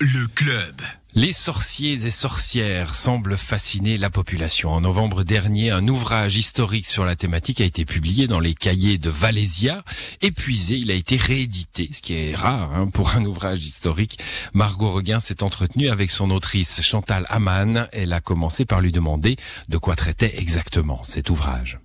[0.00, 0.82] Le club.
[1.14, 4.70] Les sorciers et sorcières semblent fasciner la population.
[4.70, 8.98] En novembre dernier, un ouvrage historique sur la thématique a été publié dans les cahiers
[8.98, 9.82] de Valésia.
[10.20, 14.18] Épuisé, il a été réédité, ce qui est rare hein, pour un ouvrage historique.
[14.52, 17.88] Margot Reguin s'est entretenue avec son autrice Chantal Amann.
[17.92, 19.36] Elle a commencé par lui demander
[19.68, 21.78] de quoi traitait exactement cet ouvrage.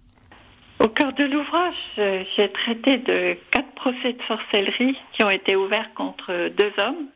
[0.83, 5.55] Au cœur de l'ouvrage, euh, j'ai traité de quatre procès de sorcellerie qui ont été
[5.55, 7.07] ouverts contre deux hommes,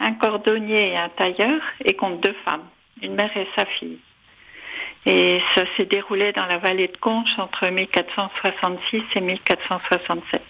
[0.00, 2.64] un cordonnier et un tailleur, et contre deux femmes,
[3.02, 3.98] une mère et sa fille.
[5.04, 10.40] Et ça s'est déroulé dans la vallée de Conches entre 1466 et 1467.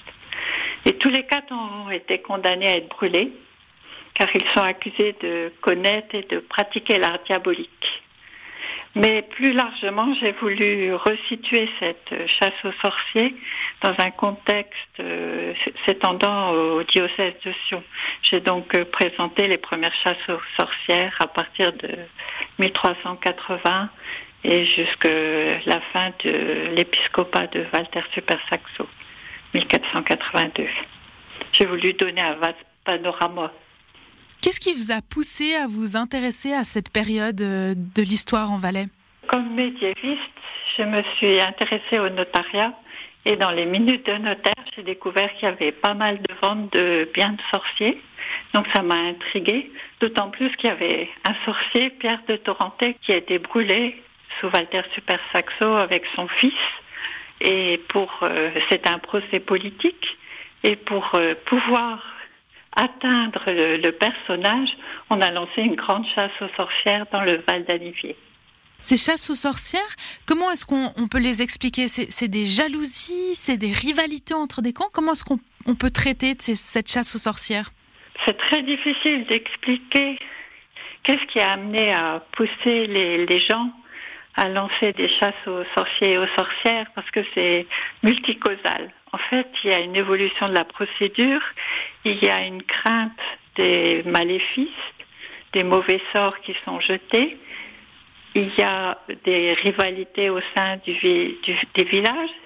[0.84, 3.32] Et tous les quatre ont été condamnés à être brûlés,
[4.15, 8.04] car ils sont accusés de connaître et de pratiquer l'art diabolique.
[8.96, 13.37] Mais plus largement, j'ai voulu resituer cette chasse aux sorciers
[13.82, 15.52] dans un contexte euh,
[15.84, 17.84] s'étendant au diocèse de Sion.
[18.23, 21.90] J'ai donc euh, présenté les premières chasses aux sorcières à partir de
[22.59, 23.90] 1380
[24.45, 25.10] et jusqu'à
[25.66, 28.88] la fin de l'épiscopat de Walter Super Saxo,
[29.52, 30.68] 1482.
[31.52, 33.52] J'ai voulu donner un vaste panorama
[34.46, 38.57] Qu'est-ce qui vous a poussé à vous intéresser à cette période euh, de l'histoire en
[38.57, 38.87] Valais?
[39.37, 40.38] Comme médiéviste,
[40.79, 42.73] je me suis intéressée au notariat
[43.26, 46.73] et dans les minutes de notaire, j'ai découvert qu'il y avait pas mal de ventes
[46.73, 48.01] de biens de sorciers.
[48.54, 49.70] Donc ça m'a intriguée,
[50.01, 54.02] d'autant plus qu'il y avait un sorcier, Pierre de Torenté, qui a été brûlé
[54.40, 56.54] sous Walter Super Saxo avec son fils.
[57.42, 60.16] Et pour, euh, c'est un procès politique.
[60.64, 62.02] Et pour euh, pouvoir
[62.74, 64.70] atteindre le, le, personnage,
[65.10, 68.16] on a lancé une grande chasse aux sorcières dans le Val d'Alivier.
[68.81, 69.81] Ces chasses aux sorcières,
[70.27, 71.88] comment est-ce qu'on on peut les expliquer?
[71.88, 74.91] C'est des jalousies, c'est des rivalités entre des camps?
[74.93, 77.71] Comment est-ce qu'on on peut traiter cette chasse aux sorcières?
[78.25, 80.19] C'est très difficile d'expliquer
[81.03, 83.71] qu'est-ce qui a amené à pousser les, les gens
[84.37, 87.66] à lancer des chasses aux sorciers et aux sorcières parce que c'est
[88.03, 88.92] multicausal.
[89.12, 91.41] En fait, il y a une évolution de la procédure,
[92.04, 93.12] il y a une crainte
[93.56, 94.69] des maléfices,
[95.54, 97.38] des mauvais sorts qui sont jetés,
[98.36, 102.36] il y a des rivalités au sein des villages,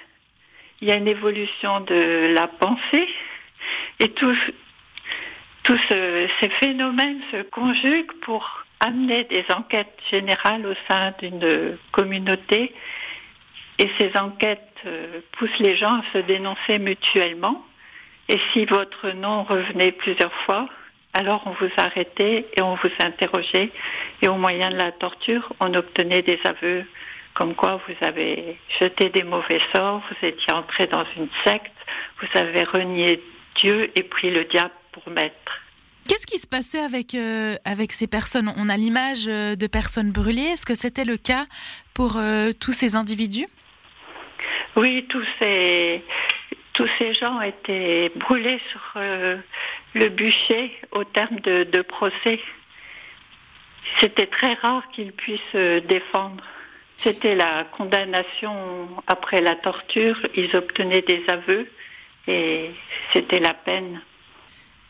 [0.80, 3.08] il y a une évolution de la pensée,
[3.98, 4.36] et tous
[5.66, 12.72] ce, ces phénomènes se conjuguent pour amener des enquêtes générales au sein d'une communauté.
[13.78, 17.64] Et ces enquêtes euh, poussent les gens à se dénoncer mutuellement.
[18.28, 20.68] Et si votre nom revenait plusieurs fois,
[21.12, 23.70] alors on vous arrêtait et on vous interrogeait.
[24.22, 26.84] Et au moyen de la torture, on obtenait des aveux
[27.34, 31.72] comme quoi vous avez jeté des mauvais sorts, vous étiez entré dans une secte,
[32.20, 33.22] vous avez renié
[33.56, 35.60] Dieu et pris le diable pour maître.
[36.08, 38.52] Qu'est-ce qui se passait avec, euh, avec ces personnes?
[38.56, 40.42] On a l'image euh, de personnes brûlées.
[40.42, 41.46] Est-ce que c'était le cas
[41.94, 43.46] pour euh, tous ces individus?
[44.76, 46.02] Oui, tous ces,
[46.72, 49.36] tous ces gens étaient brûlés sur euh,
[49.94, 52.40] le bûcher au terme de, procès.
[53.98, 56.44] C'était très rare qu'ils puissent se défendre.
[56.98, 60.20] C'était la condamnation après la torture.
[60.36, 61.68] Ils obtenaient des aveux
[62.28, 62.70] et
[63.12, 64.00] c'était la peine.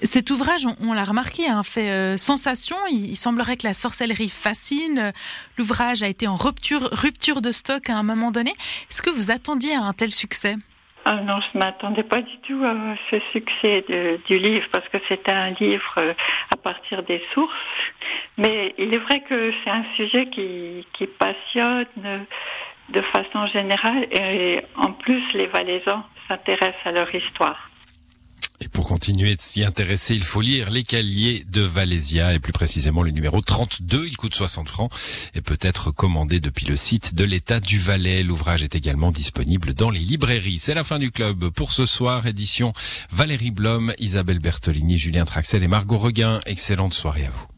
[0.03, 2.77] Cet ouvrage, on, l'a remarqué, hein, fait euh, sensation.
[2.91, 5.13] Il, il, semblerait que la sorcellerie fascine.
[5.59, 8.51] L'ouvrage a été en rupture, rupture de stock à un moment donné.
[8.91, 10.57] Est-ce que vous attendiez à un tel succès?
[11.05, 12.75] Ah non, je ne m'attendais pas du tout à
[13.11, 13.85] ce succès
[14.27, 16.13] du livre parce que c'était un livre euh,
[16.53, 17.55] à partir des sources.
[18.37, 21.87] Mais il est vrai que c'est un sujet qui, qui passionne
[22.91, 27.70] de façon générale et en plus les Valaisans s'intéressent à leur histoire.
[28.63, 32.53] Et pour continuer de s'y intéresser, il faut lire Les Caliers de Valésia et plus
[32.53, 34.07] précisément le numéro 32.
[34.07, 34.93] Il coûte 60 francs
[35.35, 38.23] et peut être commandé depuis le site de l'État du Valais.
[38.23, 40.59] L'ouvrage est également disponible dans les librairies.
[40.59, 42.27] C'est la fin du club pour ce soir.
[42.27, 42.73] Édition
[43.11, 46.41] Valérie Blom, Isabelle Bertolini, Julien Traxel et Margot Reguin.
[46.45, 47.50] Excellente soirée à vous.